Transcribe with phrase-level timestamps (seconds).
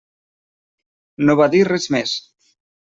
[1.29, 2.19] No va dir res més.